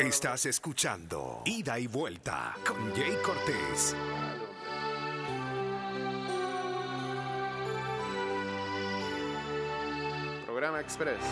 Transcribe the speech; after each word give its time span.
Estás 0.00 0.46
escuchando 0.46 1.42
Ida 1.44 1.78
y 1.78 1.86
Vuelta 1.86 2.54
con 2.66 2.94
Jay 2.94 3.16
Cortés. 3.22 3.94
Programa 10.46 10.80
Express. 10.80 11.22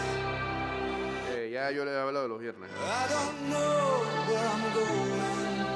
Eh, 1.31 1.51
ya 1.53 1.71
yo 1.71 1.85
le 1.85 1.93
he 1.93 1.99
hablado 1.99 2.23
de 2.23 2.29
los 2.29 2.41
viernes. 2.41 2.71
I 2.71 3.07
don't 3.09 3.51
know 3.51 4.03
where 4.29 4.47
I'm 4.47 4.63
going, 4.75 5.67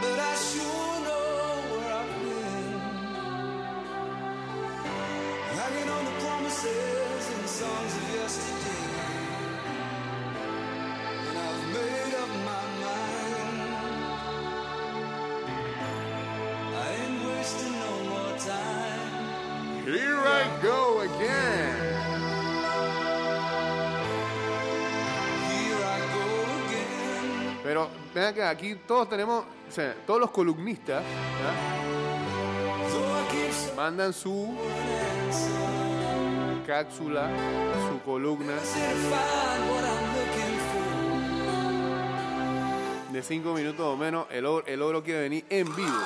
but 0.00 0.18
I 0.18 0.34
sure 0.36 1.00
know 1.02 1.62
where 1.72 1.92
I've 1.98 2.14
been. 2.22 2.80
Hanging 5.58 5.88
on 5.88 6.04
the 6.04 6.12
promises 6.20 7.24
and 7.38 7.48
songs 7.48 7.96
of 7.96 8.14
yesterday, 8.14 8.61
Aquí 28.22 28.76
todos 28.86 29.08
tenemos, 29.08 29.44
o 29.68 29.72
sea, 29.72 29.96
todos 30.06 30.20
los 30.20 30.30
columnistas 30.30 31.02
mandan 33.76 34.12
su 34.12 34.56
cápsula, 36.64 37.28
su 37.90 38.00
columna 38.04 38.52
de 43.10 43.22
5 43.22 43.54
minutos 43.54 43.80
o 43.80 43.96
menos. 43.96 44.26
El 44.30 44.46
ogro, 44.46 44.66
el 44.66 44.80
ogro 44.82 45.02
quiere 45.02 45.22
venir 45.22 45.44
en 45.50 45.74
vivo. 45.74 45.98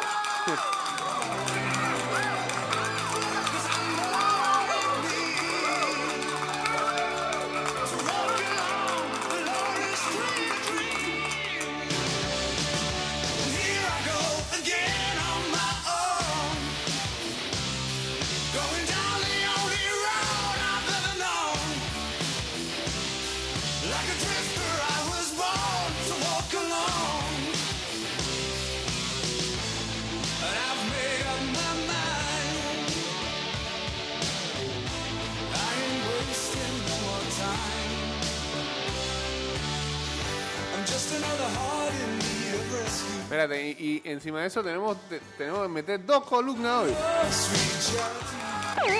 Espérate, 43.23 43.71
y, 43.79 44.03
y 44.05 44.11
encima 44.11 44.41
de 44.41 44.47
eso 44.47 44.63
tenemos, 44.63 44.97
te- 45.09 45.21
tenemos 45.37 45.63
que 45.63 45.69
meter 45.69 46.05
dos 46.07 46.25
columnas 46.25 46.85
hoy. 46.85 46.95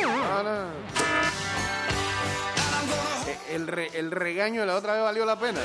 Ah, 0.09 0.43
no. 0.45 1.06
El, 3.51 3.67
re- 3.67 3.91
el 3.95 4.11
regaño 4.11 4.61
de 4.61 4.67
la 4.67 4.77
otra 4.77 4.95
vez 4.95 5.03
valió 5.03 5.25
la 5.25 5.39
pena. 5.39 5.61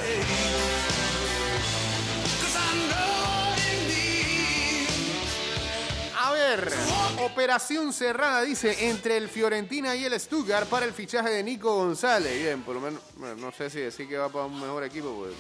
A 6.24 6.32
ver, 6.34 6.72
operación 7.20 7.92
cerrada, 7.94 8.44
dice, 8.44 8.90
entre 8.90 9.18
el 9.18 9.28
Fiorentina 9.28 9.96
y 9.96 10.06
el 10.06 10.20
Stuttgart 10.20 10.68
para 10.70 10.86
el 10.86 10.94
fichaje 10.94 11.30
de 11.30 11.44
Nico 11.44 11.74
González. 11.76 12.40
Bien, 12.40 12.62
por 12.62 12.76
lo 12.76 12.82
menos, 12.82 13.02
no 13.38 13.52
sé 13.52 13.70
si 13.70 13.80
decir 13.80 14.08
que 14.08 14.18
va 14.18 14.30
para 14.30 14.46
un 14.46 14.60
mejor 14.62 14.84
equipo, 14.84 15.14
pues. 15.18 15.34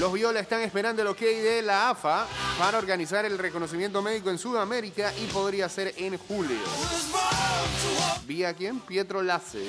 Los 0.00 0.12
Viola 0.12 0.40
están 0.40 0.60
esperando 0.62 1.02
el 1.02 1.08
ok 1.08 1.18
de 1.18 1.60
la 1.62 1.90
AFA 1.90 2.26
para 2.58 2.78
organizar 2.78 3.24
el 3.24 3.36
reconocimiento 3.36 4.00
médico 4.00 4.30
en 4.30 4.38
Sudamérica 4.38 5.12
y 5.18 5.26
podría 5.26 5.68
ser 5.68 5.92
en 5.98 6.16
julio. 6.16 6.58
¿Vía 8.24 8.54
quién? 8.54 8.78
Pietro 8.80 9.22
Lace. 9.22 9.64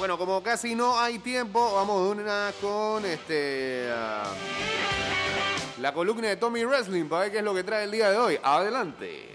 Bueno, 0.00 0.16
como 0.16 0.42
casi 0.42 0.74
no 0.74 0.98
hay 0.98 1.18
tiempo, 1.18 1.74
vamos 1.74 2.02
de 2.16 2.22
una 2.22 2.52
con 2.58 3.04
este 3.04 3.86
ah, 3.92 4.32
la 5.78 5.92
columna 5.92 6.28
de 6.28 6.36
Tommy 6.36 6.64
Wrestling 6.64 7.04
para 7.04 7.24
ver 7.24 7.32
qué 7.32 7.38
es 7.38 7.44
lo 7.44 7.54
que 7.54 7.62
trae 7.64 7.84
el 7.84 7.90
día 7.90 8.10
de 8.10 8.16
hoy. 8.16 8.40
Adelante. 8.42 9.26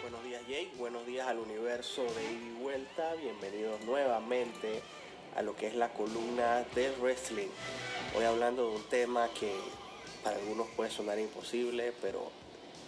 Buenos 0.00 0.24
días 0.24 0.40
Jake, 0.48 0.72
buenos 0.78 1.06
días 1.06 1.28
al 1.28 1.38
universo 1.38 2.02
de 2.02 2.32
ida 2.32 2.46
y 2.58 2.62
vuelta, 2.62 3.12
bienvenidos 3.20 3.78
nuevamente 3.82 4.80
a 5.36 5.42
lo 5.42 5.54
que 5.54 5.66
es 5.66 5.74
la 5.74 5.90
columna 5.92 6.64
del 6.74 6.94
wrestling. 7.02 7.48
Hoy 8.16 8.24
hablando 8.24 8.70
de 8.70 8.76
un 8.76 8.82
tema 8.84 9.28
que 9.38 9.52
para 10.22 10.36
algunos 10.36 10.66
puede 10.76 10.90
sonar 10.90 11.18
imposible, 11.18 11.92
pero 12.00 12.30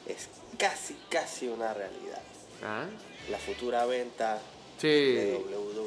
es 0.07 0.31
casi, 0.59 0.97
casi 1.11 1.47
una 1.49 1.75
realidad. 1.75 2.23
Ah, 2.65 2.87
La 3.31 3.37
futura 3.39 3.85
venta 3.85 4.41
Sí. 4.79 4.89
de 4.89 5.35
WWE. 5.39 5.86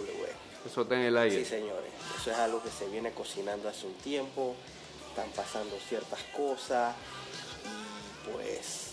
Eso 0.66 0.82
está 0.82 0.96
en 0.96 1.02
el 1.02 1.18
aire. 1.18 1.44
Sí, 1.44 1.46
señores, 1.46 1.92
eso 2.20 2.32
es 2.32 2.38
algo 2.38 2.62
que 2.62 2.70
se 2.70 2.88
viene 2.90 3.12
cocinando 3.12 3.70
hace 3.70 3.88
un 3.88 3.94
tiempo, 3.96 4.56
están 5.10 5.30
pasando 5.32 5.78
ciertas 5.88 6.20
cosas 6.36 6.96
y 7.66 8.32
pues 8.32 8.90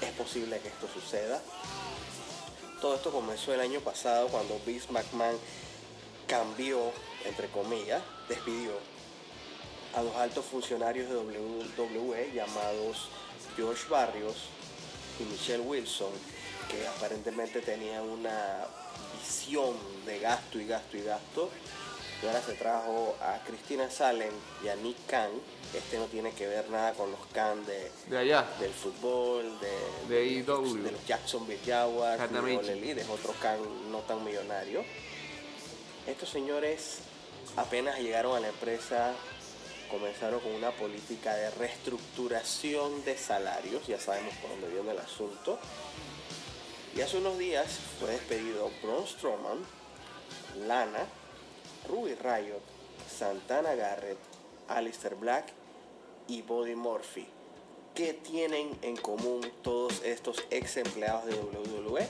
es 0.00 0.10
posible 0.16 0.58
que 0.60 0.68
esto 0.68 0.88
suceda. 0.92 1.40
Todo 2.80 2.96
esto 2.96 3.12
comenzó 3.12 3.54
el 3.54 3.60
año 3.60 3.80
pasado 3.80 4.28
cuando 4.28 4.58
Vince 4.66 4.90
McMahon 4.90 5.36
cambió, 6.26 6.92
entre 7.24 7.48
comillas, 7.48 8.02
despidió 8.28 8.72
a 9.94 10.02
los 10.02 10.16
altos 10.16 10.44
funcionarios 10.46 11.08
de 11.08 11.16
WWE 11.16 12.32
llamados 12.32 13.08
George 13.56 13.88
Barrios 13.88 14.36
y 15.20 15.24
Michelle 15.24 15.62
Wilson, 15.62 16.10
que 16.70 16.86
aparentemente 16.88 17.60
tenían 17.60 18.08
una 18.08 18.66
de 20.06 20.18
gasto 20.20 20.60
y 20.60 20.66
gasto 20.66 20.96
y 20.96 21.02
gasto. 21.02 21.50
Y 22.22 22.26
ahora 22.26 22.40
se 22.42 22.52
trajo 22.52 23.16
a 23.20 23.40
Christina 23.44 23.90
Salem 23.90 24.32
y 24.64 24.68
a 24.68 24.76
Nick 24.76 24.96
Khan. 25.06 25.30
Este 25.74 25.98
no 25.98 26.04
tiene 26.04 26.32
que 26.32 26.46
ver 26.46 26.68
nada 26.70 26.92
con 26.92 27.10
los 27.10 27.20
Khan 27.32 27.64
de, 27.66 27.90
De 28.08 28.18
allá. 28.18 28.46
del 28.60 28.72
fútbol, 28.72 29.58
de, 29.60 30.14
De 30.14 30.42
AEW. 30.44 30.82
de 30.82 30.92
los 30.92 31.06
Jacksonville 31.06 31.58
Jaguars, 31.66 32.30
de 32.30 33.04
otro 33.10 33.34
Khan 33.40 33.58
no 33.90 33.98
tan 34.00 34.22
millonario. 34.22 34.84
Estos 36.06 36.28
señores 36.28 36.98
apenas 37.56 37.98
llegaron 37.98 38.36
a 38.36 38.40
la 38.40 38.48
empresa, 38.48 39.14
comenzaron 39.90 40.40
con 40.40 40.52
una 40.52 40.70
política 40.72 41.34
de 41.34 41.50
reestructuración 41.52 43.04
de 43.04 43.16
salarios, 43.16 43.86
ya 43.86 43.98
sabemos 43.98 44.34
por 44.36 44.50
dónde 44.50 44.68
viene 44.68 44.90
el 44.92 44.98
asunto. 44.98 45.58
Y 46.94 47.00
hace 47.00 47.16
unos 47.16 47.38
días 47.38 47.78
fue 47.98 48.10
despedido 48.10 48.70
Braun 48.82 49.06
Strowman, 49.06 49.58
Lana, 50.66 51.06
Ruby 51.88 52.14
Riot, 52.14 52.60
Santana 53.08 53.74
Garrett, 53.74 54.18
Alistair 54.68 55.14
Black 55.14 55.46
y 56.28 56.42
Body 56.42 56.74
Murphy. 56.74 57.26
¿Qué 57.94 58.12
tienen 58.12 58.76
en 58.82 58.96
común 58.96 59.40
todos 59.62 60.02
estos 60.02 60.44
ex 60.50 60.76
empleados 60.76 61.24
de 61.26 61.34
WWE? 61.34 62.06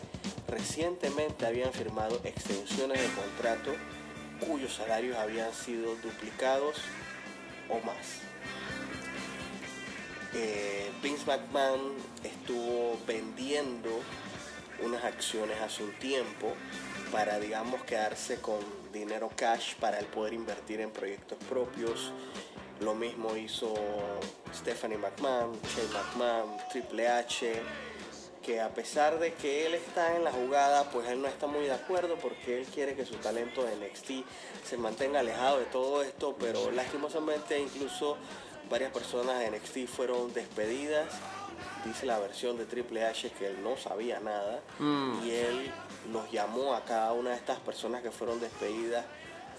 Recientemente 0.49 1.47
habían 1.47 1.73
firmado 1.73 2.21
extensiones 2.25 3.01
de 3.01 3.09
contrato 3.15 3.73
cuyos 4.45 4.75
salarios 4.75 5.17
habían 5.17 5.53
sido 5.55 5.95
duplicados 5.97 6.77
o 7.69 7.79
más. 7.87 8.21
Eh, 10.35 10.91
Vince 11.03 11.25
McMahon 11.27 11.95
estuvo 12.25 12.99
vendiendo 13.07 13.91
unas 14.85 15.05
acciones 15.05 15.61
hace 15.61 15.83
un 15.83 15.93
tiempo 15.99 16.55
para, 17.11 17.39
digamos, 17.39 17.85
quedarse 17.85 18.41
con 18.41 18.59
dinero 18.93 19.31
cash 19.35 19.75
para 19.77 19.99
él 19.99 20.07
poder 20.07 20.33
invertir 20.33 20.81
en 20.81 20.91
proyectos 20.91 21.39
propios. 21.49 22.13
Lo 22.81 22.95
mismo 22.95 23.37
hizo 23.37 23.75
Stephanie 24.55 24.99
McMahon, 24.99 25.53
Shane 25.63 25.93
McMahon, 25.93 26.57
Triple 26.71 27.09
H, 27.09 27.53
que 28.43 28.61
a 28.61 28.71
pesar 28.71 29.19
de 29.19 29.35
que 29.35 29.67
él 29.67 29.75
está 29.75 30.17
en 30.17 30.25
la 30.25 30.33
jugada, 30.33 30.91
pues 30.91 31.09
él 31.09 31.23
no 31.23 31.29
está 31.29 31.47
muy 31.47 31.65
de 31.65 31.73
acuerdo 31.73 32.17
porque 32.17 32.59
él 32.59 32.67
quiere 32.67 32.95
que 32.95 33.07
su 33.07 33.15
talento 33.17 33.63
de 33.63 33.77
NXT 33.77 34.11
se 34.65 34.77
mantenga 34.77 35.21
alejado 35.21 35.61
de 35.61 35.67
todo 35.67 36.03
esto, 36.03 36.37
pero 36.39 36.71
lastimosamente 36.73 37.59
incluso 37.59 38.17
varias 38.69 38.91
personas 38.93 39.39
de 39.39 39.51
NXT 39.51 39.87
fueron 39.87 40.33
despedidas. 40.33 41.07
Dice 41.85 42.07
la 42.07 42.19
versión 42.19 42.57
de 42.59 42.65
Triple 42.65 43.05
H 43.05 43.31
que 43.33 43.49
él 43.49 43.63
no 43.63 43.77
sabía 43.77 44.21
nada 44.21 44.61
y 45.25 45.31
él 45.31 45.73
los 46.13 46.31
llamó 46.31 46.75
a 46.75 46.85
cada 46.85 47.13
una 47.13 47.31
de 47.31 47.37
estas 47.37 47.59
personas 47.61 48.03
que 48.03 48.11
fueron 48.11 48.41
despedidas 48.41 49.05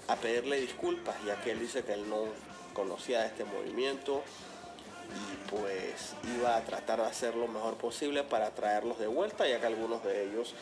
a 0.07 0.15
pedirle 0.15 0.59
disculpas, 0.59 1.15
ya 1.25 1.41
que 1.41 1.51
él 1.51 1.59
dice 1.59 1.83
que 1.83 1.93
él 1.93 2.09
no 2.09 2.25
conocía 2.73 3.21
de 3.21 3.27
este 3.27 3.45
movimiento 3.45 4.23
y 5.09 5.49
pues 5.49 6.15
iba 6.37 6.55
a 6.55 6.61
tratar 6.63 6.99
de 6.99 7.07
hacer 7.07 7.35
lo 7.35 7.47
mejor 7.47 7.75
posible 7.75 8.23
para 8.23 8.51
traerlos 8.51 8.99
de 8.99 9.07
vuelta, 9.07 9.47
ya 9.47 9.59
que 9.59 9.67
algunos 9.67 10.03
de 10.03 10.23
ellos 10.23 10.53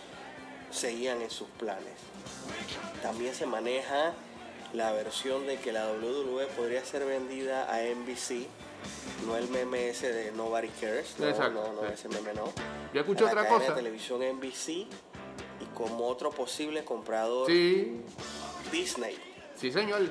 seguían 0.71 1.21
en 1.21 1.29
sus 1.29 1.47
planes. 1.49 1.93
También 3.01 3.33
se 3.35 3.45
maneja 3.45 4.13
la 4.73 4.91
versión 4.91 5.45
de 5.47 5.57
que 5.57 5.71
la 5.71 5.91
WWE 5.91 6.47
podría 6.47 6.83
ser 6.85 7.05
vendida 7.05 7.73
a 7.73 7.81
NBC, 7.81 8.47
no 9.25 9.37
el 9.37 9.47
meme 9.49 9.89
ese 9.89 10.11
de 10.11 10.31
Nobody 10.31 10.69
Cares, 10.69 11.15
no, 11.19 11.27
Exacto, 11.27 11.73
no, 11.73 11.81
no, 11.81 11.87
sí. 11.87 11.93
ese 11.93 12.09
meme 12.09 12.33
no. 12.33 12.51
Yo 12.93 13.01
escuché 13.01 13.23
la 13.25 13.31
otra 13.31 13.47
cosa. 13.47 13.69
de 13.69 13.73
televisión 13.75 14.21
NBC 14.21 14.67
y 14.69 14.87
como 15.73 16.07
otro 16.07 16.31
posible 16.31 16.83
comprador 16.83 17.47
Sí, 17.47 18.01
Disney. 18.71 19.17
sí, 19.55 19.71
señor. 19.71 20.01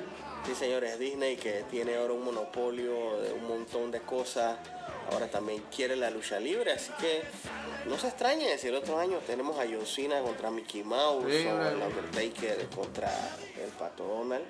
Sí, 0.45 0.55
señores, 0.55 0.97
Disney 0.97 1.35
que 1.37 1.63
tiene 1.69 1.97
ahora 1.97 2.13
un 2.13 2.23
monopolio 2.25 3.19
de 3.21 3.31
un 3.33 3.47
montón 3.47 3.91
de 3.91 4.01
cosas. 4.01 4.57
Ahora 5.11 5.29
también 5.29 5.63
quiere 5.75 5.95
la 5.95 6.09
lucha 6.09 6.39
libre, 6.39 6.71
así 6.71 6.91
que 6.99 7.21
no 7.87 7.97
se 7.97 8.07
extrañe 8.07 8.57
si 8.57 8.67
el 8.69 8.75
otro 8.75 8.97
año 8.97 9.17
tenemos 9.27 9.59
a 9.59 9.65
John 9.65 9.85
Cena 9.85 10.21
contra 10.21 10.49
Mickey 10.49 10.83
Mouse 10.83 11.25
Sí, 11.29 11.45
o 11.47 11.61
el 11.67 11.75
Undertaker 11.81 12.67
contra 12.73 13.11
el 13.61 13.69
Pato 13.71 14.03
Donald. 14.05 14.43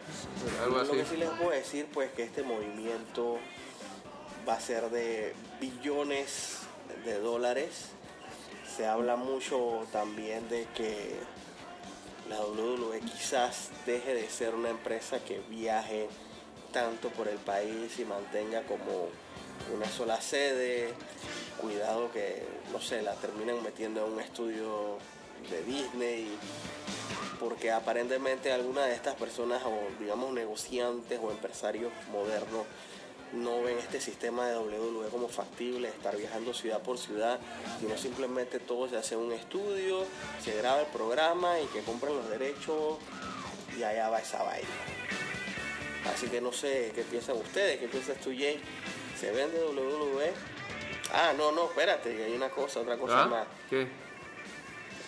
Algo 0.63 0.75
Lo 0.77 0.81
así. 0.83 0.91
que 0.91 1.05
sí 1.05 1.17
les 1.17 1.29
puedo 1.31 1.49
decir, 1.51 1.87
pues, 1.91 2.11
que 2.11 2.23
este 2.23 2.43
movimiento 2.43 3.37
va 4.47 4.53
a 4.53 4.59
ser 4.59 4.89
de 4.89 5.33
billones 5.59 6.59
de 7.05 7.19
dólares. 7.19 7.89
Se 8.75 8.85
habla 8.85 9.15
mucho 9.15 9.85
también 9.91 10.47
de 10.49 10.67
que 10.75 11.15
la 12.29 12.39
WWE 12.41 12.99
quizás 13.01 13.69
deje 13.85 14.13
de 14.13 14.29
ser 14.29 14.55
una 14.55 14.69
empresa 14.69 15.19
que 15.19 15.39
viaje 15.49 16.07
tanto 16.71 17.09
por 17.09 17.27
el 17.27 17.37
país 17.37 17.99
y 17.99 18.05
mantenga 18.05 18.63
como 18.63 19.09
una 19.75 19.85
sola 19.89 20.21
sede. 20.21 20.93
Cuidado 21.59 22.11
que, 22.11 22.43
no 22.71 22.79
sé, 22.79 23.01
la 23.01 23.13
terminan 23.15 23.61
metiendo 23.61 24.05
en 24.05 24.13
un 24.13 24.19
estudio 24.21 24.97
de 25.49 25.63
Disney. 25.63 26.37
Porque 27.39 27.71
aparentemente 27.71 28.51
algunas 28.51 28.85
de 28.85 28.93
estas 28.93 29.15
personas 29.15 29.61
o 29.65 29.99
digamos 29.99 30.31
negociantes 30.31 31.19
o 31.21 31.31
empresarios 31.31 31.91
modernos 32.11 32.65
no 33.33 33.61
ven 33.63 33.77
este 33.77 34.01
sistema 34.01 34.45
de 34.47 34.57
WWE 34.57 35.07
como 35.09 35.27
factible, 35.29 35.87
estar 35.87 36.15
viajando 36.17 36.53
ciudad 36.53 36.81
por 36.81 36.97
ciudad, 36.97 37.39
sino 37.79 37.97
simplemente 37.97 38.59
todo 38.59 38.89
se 38.89 38.97
hace 38.97 39.15
en 39.15 39.21
un 39.21 39.31
estudio, 39.31 40.05
se 40.43 40.55
graba 40.57 40.81
el 40.81 40.87
programa 40.87 41.59
y 41.59 41.65
que 41.67 41.81
compren 41.81 42.15
los 42.15 42.29
derechos 42.29 42.97
y 43.77 43.83
allá 43.83 44.09
va 44.09 44.19
esa 44.19 44.43
vaina. 44.43 44.67
Así 46.13 46.27
que 46.27 46.41
no 46.41 46.51
sé 46.51 46.91
qué 46.93 47.03
piensan 47.03 47.37
ustedes, 47.37 47.79
qué 47.79 47.87
piensas 47.87 48.17
tú, 48.19 48.31
Jay. 48.31 48.59
¿Se 49.19 49.31
vende 49.31 49.63
WWE? 49.63 50.33
Ah, 51.13 51.33
no, 51.37 51.51
no, 51.51 51.65
espérate, 51.65 52.15
que 52.15 52.23
hay 52.23 52.33
una 52.33 52.49
cosa, 52.49 52.79
otra 52.79 52.97
cosa 52.97 53.23
¿Ah? 53.23 53.27
más. 53.27 53.47
¿Qué? 53.69 53.87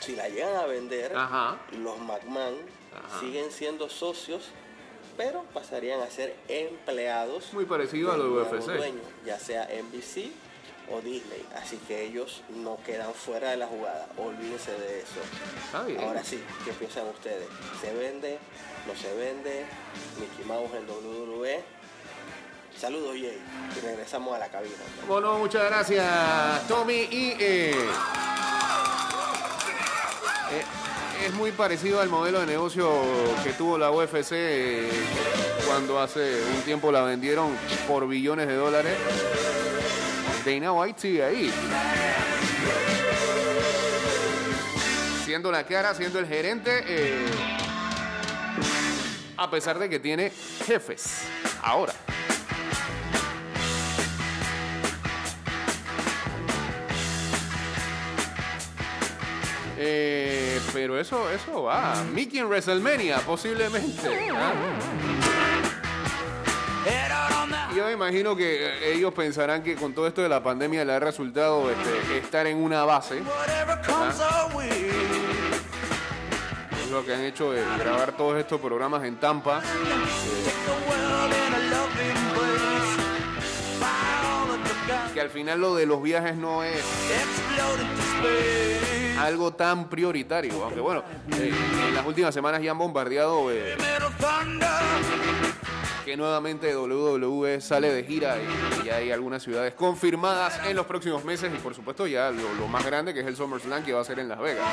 Si 0.01 0.15
la 0.15 0.27
llegan 0.29 0.55
a 0.55 0.65
vender, 0.65 1.15
Ajá. 1.15 1.57
los 1.71 1.97
McMahon 1.99 2.57
Ajá. 2.93 3.19
siguen 3.19 3.51
siendo 3.51 3.89
socios, 3.89 4.49
pero 5.17 5.43
pasarían 5.53 6.01
a 6.01 6.09
ser 6.09 6.35
empleados 6.47 7.53
Muy 7.53 7.65
parecido 7.65 8.09
a 8.09 8.13
del 8.17 8.21
lo 8.21 8.29
de 8.29 8.41
nuevo 8.41 8.57
UFC. 8.57 8.77
dueño, 8.77 9.01
ya 9.25 9.39
sea 9.39 9.65
NBC 9.65 10.31
o 10.91 10.99
Disney. 11.01 11.45
Así 11.55 11.77
que 11.87 12.03
ellos 12.03 12.41
no 12.49 12.77
quedan 12.85 13.13
fuera 13.13 13.51
de 13.51 13.57
la 13.57 13.67
jugada. 13.67 14.07
Olvídense 14.17 14.71
de 14.71 14.99
eso. 14.99 15.85
Bien. 15.85 16.01
Ahora 16.01 16.23
sí, 16.23 16.43
¿qué 16.65 16.71
piensan 16.73 17.07
ustedes? 17.07 17.47
¿Se 17.81 17.93
vende? 17.93 18.37
¿No 18.87 18.95
se 18.95 19.13
vende? 19.15 19.65
Mickey 20.19 20.45
Mouse 20.45 20.71
en 20.75 20.89
WWE. 20.89 21.63
Saludos, 22.77 23.11
Jay. 23.13 23.39
Y 23.77 23.79
regresamos 23.85 24.35
a 24.35 24.39
la 24.39 24.47
cabina. 24.49 24.75
Bueno, 25.07 25.37
muchas 25.37 25.63
gracias, 25.69 26.67
Tommy. 26.67 27.07
Y 27.11 27.35
eh, 27.39 27.71
eh, 30.51 30.63
es 31.25 31.33
muy 31.33 31.51
parecido 31.51 32.01
al 32.01 32.09
modelo 32.09 32.41
de 32.41 32.45
negocio 32.45 32.91
que 33.43 33.53
tuvo 33.53 33.77
la 33.77 33.91
UFC 33.91 34.31
eh, 34.33 34.89
cuando 35.65 35.99
hace 35.99 36.41
un 36.53 36.61
tiempo 36.63 36.91
la 36.91 37.01
vendieron 37.03 37.55
por 37.87 38.07
billones 38.07 38.47
de 38.47 38.55
dólares. 38.55 38.97
Dana 40.45 40.73
White 40.73 40.99
sigue 40.99 41.23
ahí. 41.23 41.53
Siendo 45.23 45.49
la 45.49 45.65
cara, 45.65 45.95
siendo 45.95 46.19
el 46.19 46.27
gerente, 46.27 46.83
eh, 46.85 47.25
a 49.37 49.49
pesar 49.49 49.79
de 49.79 49.89
que 49.89 49.99
tiene 49.99 50.29
jefes. 50.65 51.21
Ahora. 51.61 51.93
Eh, 59.77 60.32
pero 60.73 60.99
eso, 60.99 61.29
eso 61.29 61.63
va. 61.63 62.03
Mickey 62.13 62.39
en 62.39 62.47
WrestleMania, 62.47 63.19
posiblemente. 63.19 64.09
Yo 67.75 67.85
me 67.85 67.93
imagino 67.93 68.35
que 68.35 68.67
eh, 68.67 68.93
ellos 68.93 69.13
pensarán 69.13 69.63
que 69.63 69.75
con 69.75 69.93
todo 69.93 70.07
esto 70.07 70.21
de 70.21 70.29
la 70.29 70.43
pandemia 70.43 70.85
le 70.85 70.93
ha 70.93 70.99
resultado 70.99 71.71
este, 71.71 72.17
estar 72.19 72.45
en 72.45 72.57
una 72.57 72.83
base. 72.83 73.21
Es 76.83 76.91
lo 76.91 77.03
que 77.03 77.13
han 77.15 77.21
hecho 77.21 77.51
de 77.51 77.63
grabar 77.79 78.15
todos 78.15 78.37
estos 78.37 78.61
programas 78.61 79.03
en 79.05 79.15
Tampa. 79.15 79.61
Que 85.13 85.21
al 85.21 85.29
final 85.29 85.61
lo 85.61 85.75
de 85.75 85.85
los 85.85 86.01
viajes 86.03 86.35
no 86.35 86.63
es 86.63 86.83
algo 89.19 89.53
tan 89.53 89.89
prioritario. 89.89 90.63
Aunque 90.63 90.79
bueno, 90.79 91.03
eh, 91.37 91.53
en 91.87 91.95
las 91.95 92.05
últimas 92.05 92.33
semanas 92.33 92.61
ya 92.61 92.71
han 92.71 92.77
bombardeado 92.77 93.51
eh, 93.51 93.75
que 96.05 96.17
nuevamente 96.17 96.75
WWE 96.75 97.61
sale 97.61 97.93
de 97.93 98.03
gira 98.03 98.37
y, 98.37 98.87
y 98.87 98.89
hay 98.89 99.11
algunas 99.11 99.41
ciudades 99.41 99.73
confirmadas 99.73 100.59
en 100.67 100.75
los 100.75 100.85
próximos 100.85 101.23
meses 101.23 101.51
y 101.53 101.57
por 101.59 101.73
supuesto 101.73 102.07
ya 102.07 102.29
lo, 102.29 102.53
lo 102.59 102.67
más 102.67 102.85
grande 102.85 103.13
que 103.13 103.21
es 103.21 103.25
el 103.25 103.35
SummerSlam 103.35 103.83
que 103.83 103.93
va 103.93 104.01
a 104.01 104.05
ser 104.05 104.19
en 104.19 104.29
Las 104.29 104.39
Vegas. 104.39 104.67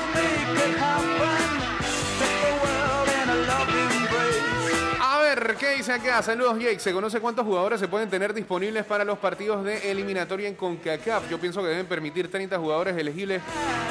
¿Qué 5.56 5.76
dice 5.76 5.92
acá? 5.92 6.22
Saludos 6.22 6.58
Jake. 6.58 6.78
¿Se 6.80 6.92
conoce 6.92 7.20
cuántos 7.20 7.44
jugadores 7.44 7.80
se 7.80 7.88
pueden 7.88 8.10
tener 8.10 8.34
disponibles 8.34 8.84
para 8.84 9.04
los 9.04 9.18
partidos 9.18 9.64
de 9.64 9.90
eliminatoria 9.90 10.48
en 10.48 10.54
CONCACAF? 10.54 11.28
Yo 11.30 11.38
pienso 11.38 11.62
que 11.62 11.68
deben 11.68 11.86
permitir 11.86 12.30
30 12.30 12.58
jugadores 12.58 12.96
elegibles 12.96 13.42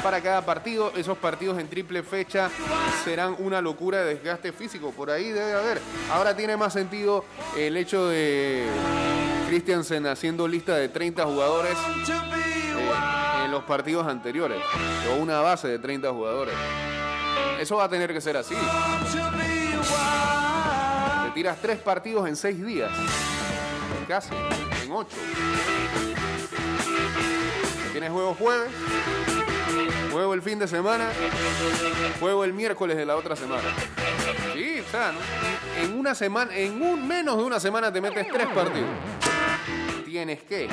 para 0.02 0.20
cada 0.20 0.44
partido. 0.44 0.92
Esos 0.96 1.18
partidos 1.18 1.58
en 1.58 1.68
triple 1.68 2.02
fecha 2.02 2.50
serán 3.04 3.36
una 3.38 3.60
locura 3.60 3.98
de 4.04 4.14
desgaste 4.14 4.52
físico. 4.52 4.92
Por 4.92 5.10
ahí 5.10 5.30
debe 5.30 5.52
haber. 5.52 5.80
Ahora 6.12 6.36
tiene 6.36 6.56
más 6.56 6.72
sentido 6.72 7.24
el 7.56 7.76
hecho 7.76 8.06
de 8.08 8.66
Christiansen 9.48 10.06
haciendo 10.06 10.46
lista 10.46 10.76
de 10.76 10.88
30 10.88 11.24
jugadores 11.24 11.76
eh, 12.08 13.44
en 13.44 13.50
los 13.50 13.64
partidos 13.64 14.06
anteriores. 14.06 14.62
O 15.10 15.22
una 15.22 15.40
base 15.40 15.68
de 15.68 15.78
30 15.78 16.10
jugadores. 16.10 16.54
Eso 17.58 17.76
va 17.76 17.84
a 17.84 17.88
tener 17.88 18.12
que 18.12 18.20
ser 18.20 18.36
así. 18.36 18.54
Tiras 21.34 21.58
tres 21.62 21.78
partidos 21.78 22.28
en 22.28 22.36
seis 22.36 22.64
días. 22.64 22.90
Casi, 24.08 24.30
en 24.84 24.92
ocho. 24.92 25.16
Tienes 27.92 28.10
juego 28.10 28.34
jueves, 28.34 28.70
juego 30.10 30.34
el 30.34 30.42
fin 30.42 30.58
de 30.58 30.66
semana, 30.66 31.10
juego 32.18 32.44
el 32.44 32.52
miércoles 32.52 32.96
de 32.96 33.06
la 33.06 33.16
otra 33.16 33.36
semana. 33.36 33.62
Sí, 34.54 34.80
o 34.80 34.90
sea, 34.90 35.12
en 35.80 35.98
una 35.98 36.14
semana, 36.14 36.54
en 36.56 36.82
un 36.82 37.06
menos 37.06 37.36
de 37.36 37.44
una 37.44 37.60
semana 37.60 37.92
te 37.92 38.00
metes 38.00 38.26
tres 38.32 38.46
partidos. 38.48 38.88
Tienes 40.04 40.42
que. 40.42 40.68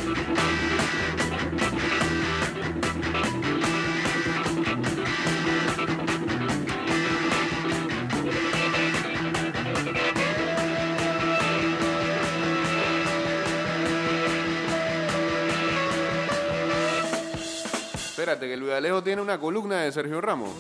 Espérate, 18.27 18.49
que 18.49 18.57
Luis 18.57 18.73
Alejo 18.73 19.01
tiene 19.01 19.21
una 19.21 19.39
columna 19.39 19.83
de 19.83 19.91
Sergio 19.93 20.19
Ramos. 20.19 20.51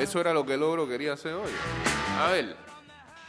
Eso 0.00 0.20
era 0.20 0.32
lo 0.34 0.44
que 0.44 0.56
Logro 0.56 0.88
quería 0.88 1.12
hacer 1.12 1.34
hoy. 1.34 1.52
A 2.18 2.32
ver. 2.32 2.56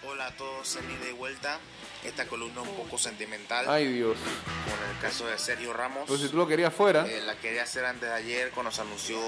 Hola 0.04 0.26
a 0.26 0.36
todos 0.36 0.78
en 0.78 0.86
y 1.08 1.12
vuelta. 1.12 1.60
Esta 2.04 2.26
columna 2.26 2.62
un 2.64 2.76
poco 2.76 2.98
sentimental 2.98 3.70
Ay, 3.70 3.94
Dios. 3.94 4.18
con 4.18 4.90
el 4.90 5.00
caso 5.00 5.28
de 5.28 5.38
Sergio 5.38 5.74
Ramos. 5.74 6.06
Pues 6.08 6.22
si 6.22 6.28
tú 6.28 6.38
lo 6.38 6.48
querías 6.48 6.74
fuera. 6.74 7.06
Eh, 7.06 7.22
la 7.22 7.36
quería 7.36 7.62
hacer 7.62 7.86
antes 7.86 8.10
de 8.10 8.16
ayer 8.16 8.50
cuando 8.50 8.72
se 8.72 8.82
anunció 8.82 9.20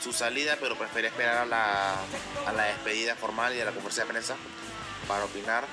su 0.00 0.12
salida, 0.12 0.56
pero 0.60 0.78
preferí 0.78 1.08
esperar 1.08 1.38
a 1.38 1.46
la, 1.46 1.94
a 2.46 2.52
la 2.52 2.66
despedida 2.66 3.16
formal 3.16 3.52
y 3.52 3.60
a 3.62 3.64
la 3.64 3.72
conferencia 3.72 4.04
de 4.04 4.10
prensa 4.10 4.36
para 5.08 5.24
opinar. 5.24 5.64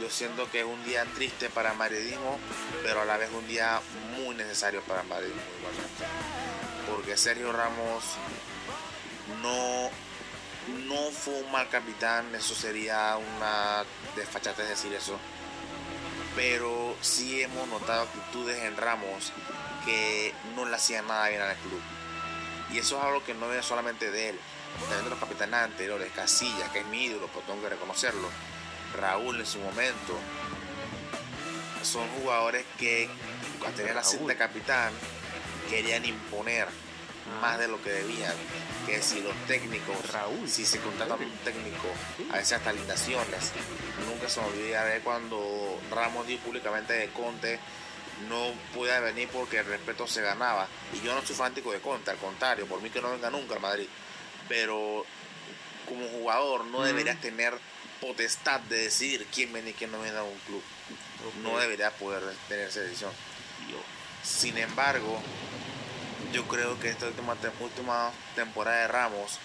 Yo 0.00 0.08
siento 0.08 0.50
que 0.50 0.60
es 0.60 0.66
un 0.66 0.82
día 0.84 1.04
triste 1.14 1.50
para 1.50 1.72
el 1.72 1.78
madridismo, 1.78 2.38
pero 2.82 3.02
a 3.02 3.04
la 3.04 3.18
vez 3.18 3.30
un 3.32 3.46
día 3.46 3.80
muy 4.16 4.34
necesario 4.34 4.80
para 4.82 5.02
el 5.02 5.08
madridismo 5.08 5.42
igualmente. 5.58 6.04
Porque 6.90 7.16
Sergio 7.16 7.52
Ramos 7.52 8.04
no, 9.42 9.90
no 10.86 11.10
fue 11.10 11.34
un 11.42 11.52
mal 11.52 11.68
capitán, 11.68 12.34
eso 12.34 12.54
sería 12.54 13.16
una 13.16 13.84
desfachatez 14.16 14.68
decir 14.68 14.92
eso 14.94 15.18
pero 16.36 16.96
sí 17.00 17.42
hemos 17.42 17.68
notado 17.68 18.02
actitudes 18.02 18.58
en 18.62 18.76
Ramos 18.76 19.32
que 19.84 20.34
no 20.54 20.64
le 20.64 20.76
hacían 20.76 21.06
nada 21.06 21.28
bien 21.28 21.42
al 21.42 21.56
club. 21.56 21.80
Y 22.72 22.78
eso 22.78 22.98
es 22.98 23.04
algo 23.04 23.24
que 23.24 23.34
no 23.34 23.46
viene 23.48 23.62
solamente 23.62 24.10
de 24.10 24.30
él, 24.30 24.40
también 24.80 25.04
de 25.04 25.10
los 25.10 25.18
capitanes 25.18 25.60
anteriores, 25.60 26.12
Casillas, 26.12 26.70
que 26.70 26.80
es 26.80 26.86
mi 26.86 27.04
ídolo, 27.04 27.26
pues 27.28 27.44
tengo 27.46 27.60
que 27.60 27.68
reconocerlo, 27.68 28.28
Raúl 28.96 29.40
en 29.40 29.46
su 29.46 29.58
momento. 29.58 30.18
Son 31.82 32.06
jugadores 32.20 32.64
que 32.78 33.08
cuando 33.58 33.78
tenían 33.78 33.96
la 33.96 34.04
cinta 34.04 34.26
de 34.26 34.36
capitán 34.36 34.92
querían 35.68 36.04
imponer 36.04 36.68
más 37.40 37.58
de 37.58 37.68
lo 37.68 37.82
que 37.82 37.90
debían. 37.90 38.34
Que 38.86 39.02
si 39.02 39.20
los 39.20 39.34
técnicos, 39.46 40.10
Raúl. 40.12 40.48
si 40.48 40.64
se 40.64 40.80
contratan 40.80 41.22
un 41.22 41.38
técnico, 41.38 41.88
a 42.32 42.36
veces 42.36 42.52
hasta 42.54 42.72
limitaciones. 42.72 43.52
Nunca 44.06 44.28
se 44.28 44.40
me 44.40 44.46
olvidará 44.46 44.98
cuando 45.00 45.78
Ramos 45.90 46.26
dijo 46.26 46.44
públicamente 46.44 46.92
de 46.92 47.08
Conte 47.10 47.58
no 48.28 48.52
podía 48.74 49.00
venir 49.00 49.28
porque 49.32 49.58
el 49.58 49.66
respeto 49.66 50.06
se 50.06 50.22
ganaba. 50.22 50.66
Y 50.92 51.04
yo 51.04 51.14
no 51.14 51.22
soy 51.24 51.36
fanático 51.36 51.72
de 51.72 51.80
Conte, 51.80 52.10
al 52.10 52.18
contrario, 52.18 52.66
por 52.66 52.82
mí 52.82 52.90
que 52.90 53.00
no 53.00 53.10
venga 53.10 53.30
nunca 53.30 53.54
al 53.54 53.60
Madrid. 53.60 53.86
Pero 54.48 55.04
como 55.88 56.06
jugador 56.08 56.64
no 56.66 56.82
deberías 56.82 57.20
tener 57.20 57.54
potestad 58.00 58.60
de 58.60 58.78
decidir 58.84 59.26
quién 59.32 59.52
viene 59.52 59.70
y 59.70 59.74
quién 59.74 59.90
no 59.92 60.00
viene 60.00 60.18
a 60.18 60.22
un 60.22 60.38
club. 60.46 60.62
No 61.42 61.58
deberías 61.58 61.92
poder 61.94 62.22
tener 62.48 62.68
esa 62.68 62.80
decisión. 62.80 63.12
Sin 64.22 64.56
embargo, 64.58 65.20
yo 66.32 66.46
creo 66.48 66.78
que 66.78 66.90
esta 66.90 67.06
última, 67.06 67.34
te- 67.36 67.50
última 67.60 68.10
temporada 68.34 68.78
de 68.82 68.88
Ramos 68.88 69.38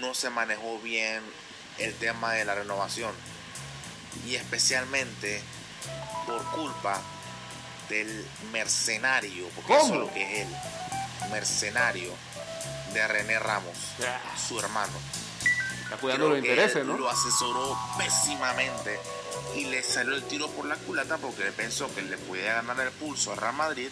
no 0.00 0.14
se 0.14 0.30
manejó 0.30 0.78
bien 0.80 1.22
el 1.78 1.94
tema 1.94 2.32
de 2.32 2.44
la 2.44 2.54
renovación. 2.54 3.12
Y 4.26 4.36
especialmente 4.36 5.40
por 6.26 6.44
culpa 6.52 7.00
del 7.88 8.24
mercenario, 8.52 9.48
porque 9.50 9.72
eso 9.72 9.82
¿Cómo? 9.82 9.94
es 9.94 10.00
lo 10.00 10.12
que 10.14 10.22
es 10.42 10.46
él, 10.46 10.54
mercenario 11.30 12.12
de 12.92 13.08
René 13.08 13.38
Ramos, 13.38 13.76
su 14.48 14.58
hermano. 14.60 14.92
Está 15.92 16.00
cuidando 16.00 16.30
los 16.30 16.38
Creo 16.38 16.42
que 16.42 16.48
intereses, 16.50 16.86
¿no? 16.86 16.96
Lo 16.96 17.10
asesoró 17.10 17.78
pésimamente 17.98 18.98
y 19.54 19.66
le 19.66 19.82
salió 19.82 20.14
el 20.14 20.22
tiro 20.24 20.48
por 20.48 20.64
la 20.64 20.76
culata 20.76 21.18
porque 21.18 21.44
pensó 21.52 21.94
que 21.94 22.00
le 22.00 22.16
podía 22.16 22.54
ganar 22.54 22.80
el 22.80 22.92
pulso 22.92 23.32
al 23.32 23.36
Real 23.36 23.54
Madrid, 23.54 23.90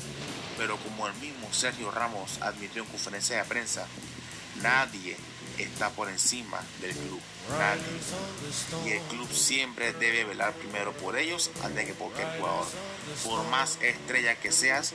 pero 0.56 0.78
como 0.78 1.06
el 1.06 1.14
mismo 1.14 1.52
Sergio 1.52 1.90
Ramos 1.90 2.40
admitió 2.40 2.82
en 2.82 2.88
conferencia 2.88 3.36
de 3.36 3.44
prensa, 3.44 3.86
nadie 4.62 5.18
está 5.62 5.90
por 5.90 6.08
encima 6.08 6.60
del 6.80 6.94
club. 6.94 7.20
Y 8.86 8.90
el 8.90 9.02
club 9.02 9.28
siempre 9.32 9.92
debe 9.92 10.24
velar 10.24 10.52
primero 10.54 10.92
por 10.92 11.16
ellos 11.16 11.50
antes 11.62 11.86
que 11.86 11.94
por 11.94 12.12
cualquier 12.12 12.38
jugador. 12.38 12.66
Por 13.24 13.44
más 13.48 13.78
estrella 13.82 14.36
que 14.36 14.52
seas, 14.52 14.94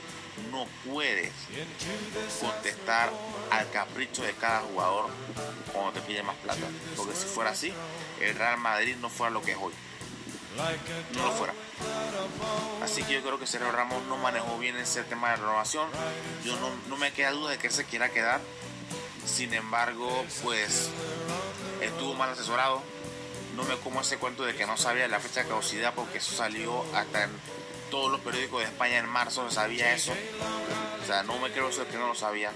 no 0.52 0.68
puedes 0.86 1.32
contestar 2.40 3.12
al 3.52 3.70
capricho 3.72 4.24
de 4.24 4.34
cada 4.34 4.62
jugador 4.62 5.10
cuando 5.74 5.94
te 5.94 6.02
pide 6.02 6.24
más 6.24 6.36
plata. 6.38 6.68
Porque 6.96 7.16
si 7.16 7.26
fuera 7.26 7.52
así, 7.52 7.74
el 8.22 8.36
Real 8.36 8.58
Madrid 8.58 8.96
no 9.02 9.10
fuera 9.10 9.32
lo 9.32 9.42
que 9.42 9.52
es 9.52 9.58
hoy. 9.58 9.74
No 11.16 11.26
lo 11.26 11.32
fuera. 11.34 11.54
Así 12.82 13.04
que 13.04 13.14
yo 13.14 13.22
creo 13.22 13.38
que 13.40 13.48
Sergio 13.48 13.72
Ramos 13.72 14.04
no 14.06 14.18
manejó 14.18 14.58
bien 14.58 14.78
ese 14.78 15.04
tema 15.04 15.32
de 15.32 15.38
renovación. 15.38 15.90
Yo 16.46 16.58
no, 16.60 16.70
no 16.88 16.98
me 16.98 17.12
queda 17.12 17.32
duda 17.32 17.52
de 17.52 17.58
que 17.58 17.68
él 17.68 17.74
se 17.74 17.84
quiera 17.84 18.10
quedar. 18.10 18.40
Sin 19.26 19.54
embargo, 19.54 20.26
pues 20.44 20.90
estuvo 21.82 22.14
mal 22.14 22.30
asesorado. 22.30 22.82
No 23.56 23.64
me 23.64 23.78
como 23.78 24.02
ese 24.02 24.18
cuento 24.18 24.44
de 24.44 24.56
que 24.56 24.66
no 24.66 24.78
sabía 24.78 25.08
la 25.08 25.20
fecha 25.20 25.44
de 25.44 25.50
caducidad 25.50 25.94
porque 25.94 26.18
eso 26.18 26.36
salió 26.36 26.84
hasta 26.94 27.24
en 27.24 27.32
todos 27.90 28.12
los 28.12 28.20
periódicos 28.22 28.60
de 28.60 28.66
España 28.66 28.98
en 28.98 29.08
marzo, 29.08 29.48
se 29.50 29.56
sabía 29.56 29.94
eso. 29.94 30.12
O 31.02 31.06
sea, 31.06 31.24
no 31.24 31.38
me 31.40 31.52
creo 31.52 31.70
eso 31.70 31.88
que 31.88 31.98
no 31.98 32.08
lo 32.08 32.16
sabía. 32.16 32.52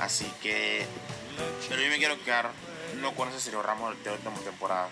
Así 0.00 0.30
que... 0.42 0.86
Pero 1.68 1.80
yo 1.80 1.88
me 1.88 1.98
quiero 1.98 2.22
quedar 2.24 2.50
no 3.00 3.14
con 3.14 3.28
ese 3.28 3.40
Sergio 3.40 3.62
Ramos 3.62 3.96
de 4.02 4.10
la 4.10 4.16
última 4.16 4.36
temporada. 4.40 4.88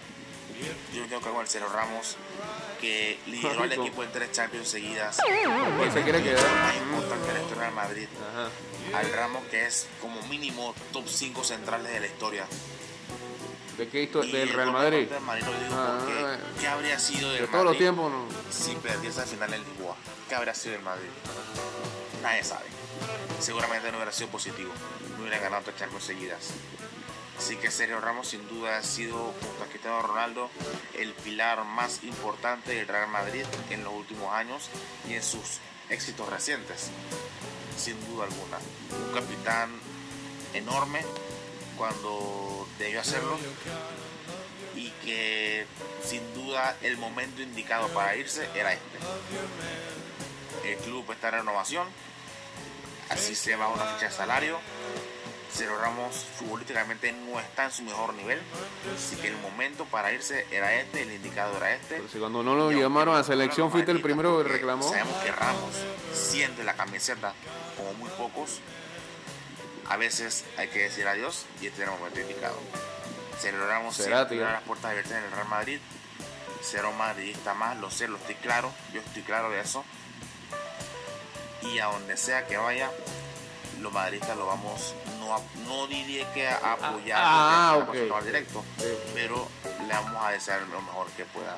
Yo 0.94 1.02
me 1.02 1.08
que 1.08 1.18
quedar 1.18 1.32
con 1.32 1.42
el 1.42 1.48
Sergio 1.48 1.68
Ramos 1.70 2.16
que 2.78 3.18
lideró 3.26 3.62
al 3.62 3.72
equipo 3.72 4.02
en 4.04 4.12
tres 4.12 4.32
Champions 4.32 4.68
seguidas. 4.68 5.18
Él 5.28 5.92
se 5.92 6.02
quiere 6.02 6.22
quedar. 6.22 6.44
más 6.54 6.76
importante 6.76 7.26
de 7.28 7.32
la 7.34 7.40
historia 7.40 7.64
del 7.64 7.74
Madrid. 7.74 8.08
Ajá. 8.32 8.98
Al 8.98 9.12
Ramos 9.12 9.42
que 9.50 9.66
es 9.66 9.86
como 10.00 10.20
mínimo 10.28 10.74
top 10.92 11.06
5 11.08 11.44
centrales 11.44 11.92
de 11.92 12.00
la 12.00 12.06
historia. 12.06 12.46
¿De 13.76 13.88
qué 13.88 14.02
histo- 14.02 14.24
Y 14.24 14.32
Del 14.32 14.48
el 14.48 14.54
Real 14.54 14.72
Madrid? 14.72 14.98
contra 15.00 15.18
el 15.18 15.24
Madrid 15.24 15.44
lo 15.44 15.52
digo 15.52 15.74
Ah, 15.76 15.98
porque. 16.00 16.60
¿qué 16.60 16.66
habría 16.68 16.98
sido 16.98 17.30
del 17.30 17.42
De 17.42 17.48
todos 17.48 17.64
los 17.64 17.78
tiempos, 17.78 18.10
no. 18.10 18.24
si 18.50 18.74
perdiese 18.76 19.20
al 19.20 19.28
final 19.28 19.54
en 19.54 19.64
Lisboa? 19.64 19.96
¿Qué 20.28 20.34
habría 20.34 20.54
sido 20.54 20.72
del 20.74 20.82
Madrid? 20.82 21.08
Nadie 22.22 22.42
sabe. 22.42 22.64
Seguramente 23.40 23.90
no 23.92 23.98
hubiera 23.98 24.10
sido 24.12 24.30
positivo. 24.30 24.72
No 25.16 25.22
hubiera 25.22 25.38
ganado 25.38 25.62
tres 25.62 25.76
Champions 25.76 26.04
seguidas. 26.04 26.50
Así 27.38 27.56
que 27.56 27.70
Sergio 27.70 28.00
Ramos 28.00 28.28
sin 28.28 28.46
duda 28.48 28.78
ha 28.78 28.82
sido, 28.82 29.16
junto 29.16 29.64
a 29.64 29.66
Cristiano 29.68 30.02
Ronaldo, 30.02 30.50
el 30.94 31.12
pilar 31.14 31.64
más 31.64 32.02
importante 32.02 32.74
del 32.74 32.88
Real 32.88 33.08
Madrid 33.08 33.44
en 33.70 33.84
los 33.84 33.94
últimos 33.94 34.34
años 34.34 34.68
y 35.08 35.14
en 35.14 35.22
sus 35.22 35.60
éxitos 35.88 36.28
recientes. 36.28 36.90
Sin 37.76 37.98
duda 38.08 38.24
alguna. 38.24 38.58
Un 38.90 39.14
capitán 39.14 39.70
enorme 40.52 41.00
cuando 41.76 42.66
debió 42.78 43.00
hacerlo 43.00 43.38
y 44.74 44.90
que 45.04 45.66
sin 46.04 46.34
duda 46.34 46.76
el 46.82 46.96
momento 46.96 47.40
indicado 47.40 47.88
para 47.88 48.16
irse 48.16 48.48
era 48.54 48.72
este. 48.72 48.98
El 50.64 50.76
club 50.78 51.10
está 51.12 51.28
en 51.28 51.34
renovación, 51.34 51.86
así 53.08 53.34
se 53.34 53.56
va 53.56 53.68
una 53.68 53.84
fecha 53.84 54.06
de 54.06 54.12
salario. 54.12 54.58
Sergio 55.50 55.78
Ramos 55.78 56.26
futbolísticamente 56.36 57.12
no 57.12 57.40
está 57.40 57.64
en 57.64 57.72
su 57.72 57.82
mejor 57.82 58.14
nivel, 58.14 58.38
así 58.94 59.16
que 59.16 59.28
el 59.28 59.36
momento 59.38 59.84
para 59.86 60.12
irse 60.12 60.46
era 60.50 60.74
este, 60.74 61.02
el 61.02 61.12
indicado 61.12 61.56
era 61.56 61.74
este. 61.74 61.96
Pero 61.96 62.08
si 62.08 62.18
cuando 62.18 62.42
no 62.42 62.54
lo 62.54 62.70
Y 62.70 62.80
llamaron 62.80 63.16
a 63.16 63.24
selección 63.24 63.70
fuiste 63.70 63.90
el 63.90 64.02
primero 64.02 64.42
que 64.42 64.48
reclamó. 64.48 64.88
Sabemos 64.88 65.16
que 65.22 65.32
Ramos 65.32 65.74
siente 66.12 66.64
la 66.64 66.74
camiseta 66.74 67.32
como 67.76 67.94
muy 67.94 68.10
pocos. 68.10 68.60
A 69.88 69.96
veces 69.96 70.44
hay 70.58 70.68
que 70.68 70.80
decir 70.80 71.08
adiós 71.08 71.46
y 71.62 71.66
este 71.66 71.82
era 71.82 71.92
el 71.92 71.98
momento 71.98 72.20
indicado. 72.20 72.58
Sergio 73.40 73.66
Ramos 73.66 73.96
Será, 73.96 74.24
las 74.24 74.62
puertas 74.62 74.90
abiertas 74.90 75.12
en 75.12 75.24
el 75.24 75.32
Real 75.32 75.48
Madrid. 75.48 75.80
Un 76.86 76.98
madridista 76.98 77.54
más, 77.54 77.78
lo 77.78 77.90
sé, 77.90 78.08
lo 78.08 78.16
estoy 78.16 78.34
claro. 78.34 78.70
Yo 78.92 79.00
estoy 79.00 79.22
claro 79.22 79.50
de 79.50 79.60
eso. 79.60 79.84
Y 81.62 81.78
a 81.78 81.86
donde 81.86 82.16
sea 82.16 82.46
que 82.46 82.56
vaya, 82.56 82.90
los 83.80 83.92
madridistas 83.92 84.36
lo 84.36 84.46
vamos, 84.46 84.94
no, 85.28 85.42
no 85.66 85.86
diría 85.86 86.32
que 86.32 86.48
apoyar 86.48 87.20
ah, 87.22 87.78
es 87.92 88.10
al 88.10 88.24
directo, 88.24 88.64
Sí. 88.78 88.86
pero 89.14 89.46
le 89.86 89.92
vamos 89.94 90.24
a 90.24 90.30
desear 90.30 90.62
lo 90.62 90.80
mejor 90.82 91.06
que 91.08 91.24
pueda. 91.26 91.56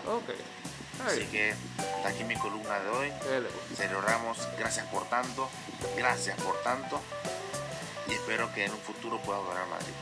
Así 1.06 1.24
que 1.26 1.54
hasta 1.78 2.08
aquí 2.10 2.24
mi 2.24 2.36
columna 2.36 2.78
de 2.80 2.90
hoy. 2.90 3.10
dele, 3.28 3.48
pues. 3.48 3.78
Sergio 3.78 4.00
Ramos, 4.02 4.36
gracias 4.58 4.86
por 4.88 5.04
tanto, 5.08 5.48
gracias 5.96 6.38
por 6.42 6.56
tanto 6.62 7.00
y 8.06 8.12
espero 8.12 8.52
que 8.52 8.64
en 8.66 8.72
un 8.72 8.78
futuro 8.80 9.18
pueda 9.22 9.38
volver 9.38 9.58
a 9.62 9.66
Madrid. 9.66 9.94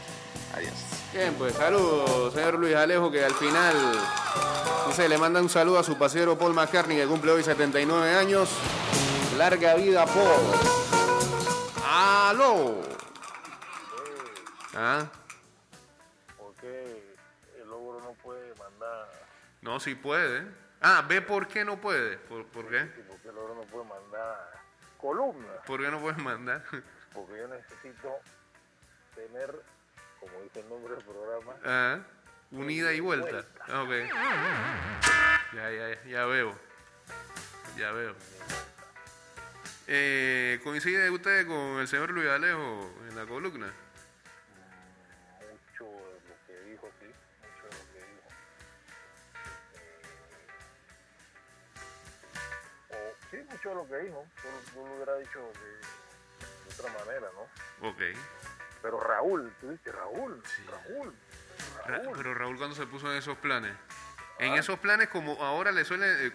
Adiós. 0.54 0.72
Bien, 1.12 1.34
pues 1.34 1.54
saludos, 1.54 2.32
señor 2.34 2.54
Luis 2.54 2.74
Alejo, 2.74 3.10
que 3.10 3.24
al 3.24 3.34
final 3.34 3.76
dice, 4.88 5.08
le 5.08 5.18
manda 5.18 5.40
un 5.40 5.48
saludo 5.50 5.78
a 5.78 5.84
su 5.84 5.96
pasero 5.96 6.36
Paul 6.38 6.54
McCartney, 6.54 6.96
que 6.96 7.06
cumple 7.06 7.32
hoy 7.32 7.44
79 7.44 8.14
años. 8.14 8.48
Larga 9.36 9.74
vida, 9.74 10.04
Paul. 10.06 10.26
¡Aló! 11.86 12.80
¿Ah? 14.80 15.10
¿Por 16.36 16.54
qué 16.54 17.02
el 17.60 17.68
logro 17.68 17.98
no 18.00 18.12
puede 18.22 18.54
mandar? 18.54 19.08
No, 19.60 19.80
sí 19.80 19.96
puede. 19.96 20.46
Ah, 20.80 21.04
ve 21.08 21.20
por 21.20 21.48
qué 21.48 21.64
no 21.64 21.80
puede. 21.80 22.16
¿Por, 22.16 22.46
por 22.46 22.68
qué? 22.70 22.84
¿Por 22.84 23.18
qué 23.18 23.28
el 23.30 23.34
logro 23.34 23.56
no 23.56 23.62
puede 23.62 23.84
mandar 23.88 24.52
columnas? 25.00 25.56
¿Por 25.66 25.80
qué 25.80 25.90
no 25.90 25.98
puede 26.00 26.22
mandar? 26.22 26.62
porque 27.12 27.38
yo 27.38 27.48
necesito 27.48 28.18
tener, 29.16 29.64
como 30.20 30.40
dice 30.42 30.60
el 30.60 30.68
nombre 30.68 30.94
del 30.94 31.04
programa, 31.04 31.54
Ah, 31.64 31.98
unida 32.52 32.92
y 32.92 33.00
vuelta. 33.00 33.44
Ah, 33.66 33.82
Ok. 33.82 33.90
Ya, 35.54 35.70
ya, 35.72 36.02
ya 36.04 36.24
veo. 36.26 36.54
Ya 37.76 37.90
veo. 37.90 38.14
Eh, 39.88 40.60
¿Coincide 40.62 41.10
usted 41.10 41.48
con 41.48 41.80
el 41.80 41.88
señor 41.88 42.10
Luis 42.10 42.28
Alejo 42.28 42.92
en 43.08 43.16
la 43.16 43.26
columna? 43.26 43.72
O, 53.58 53.60
sí, 53.60 53.66
mucho 53.66 53.68
de 53.70 53.74
lo 53.74 53.88
que 53.88 53.96
dijo, 54.06 54.26
yo, 54.74 54.86
lo 54.86 54.94
hubiera 54.94 55.16
dicho 55.16 55.38
de, 55.38 55.70
de 56.68 56.74
otra 56.80 56.92
manera, 57.04 57.28
¿no? 57.34 57.88
Ok. 57.88 58.00
Pero 58.82 59.00
Raúl, 59.00 59.52
tú 59.60 59.70
dices 59.70 59.94
Raúl, 59.94 60.40
Sí. 60.46 60.64
Raúl, 60.66 61.14
Ra- 61.86 61.98
Raúl. 61.98 62.16
Pero 62.16 62.34
Raúl, 62.34 62.56
cuando 62.58 62.76
se 62.76 62.86
puso 62.86 63.10
en 63.10 63.18
esos 63.18 63.36
planes? 63.38 63.72
En 64.38 64.54
esos 64.54 64.78
planes, 64.78 65.08
como 65.08 65.42
ahora 65.42 65.72
le 65.72 65.84
suele, 65.84 66.26
eh, 66.28 66.32